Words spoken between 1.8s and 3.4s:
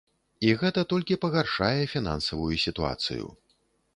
фінансавую сітуацыю.